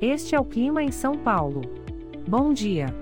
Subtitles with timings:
[0.00, 1.62] Este é o clima em São Paulo.
[2.28, 2.94] Bom dia.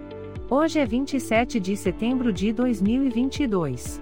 [0.48, 4.00] Hoje é 27 de setembro de 2022.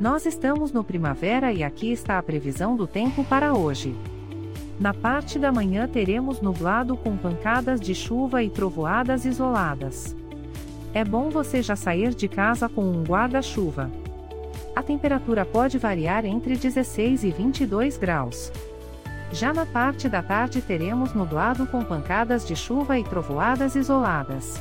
[0.00, 3.96] Nós estamos no primavera e aqui está a previsão do tempo para hoje.
[4.78, 10.14] Na parte da manhã teremos nublado com pancadas de chuva e trovoadas isoladas.
[10.92, 13.90] É bom você já sair de casa com um guarda-chuva.
[14.76, 18.52] A temperatura pode variar entre 16 e 22 graus.
[19.32, 24.60] Já na parte da tarde teremos nublado com pancadas de chuva e trovoadas isoladas.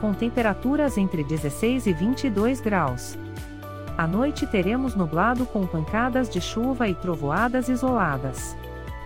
[0.00, 3.18] Com temperaturas entre 16 e 22 graus.
[3.96, 8.56] À noite teremos nublado com pancadas de chuva e trovoadas isoladas.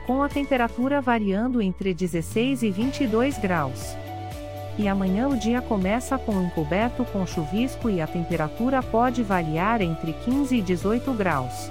[0.07, 3.97] Com a temperatura variando entre 16 e 22 graus.
[4.79, 10.13] E amanhã o dia começa com encoberto com chuvisco e a temperatura pode variar entre
[10.13, 11.71] 15 e 18 graus.